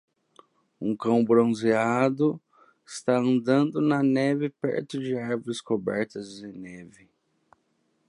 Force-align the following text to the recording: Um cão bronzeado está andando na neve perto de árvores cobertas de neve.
Um 0.81 0.95
cão 0.97 1.23
bronzeado 1.23 2.41
está 2.83 3.19
andando 3.19 3.79
na 3.79 4.01
neve 4.01 4.49
perto 4.49 4.99
de 4.99 5.15
árvores 5.15 5.61
cobertas 5.61 6.37
de 6.37 6.47
neve. 6.47 7.07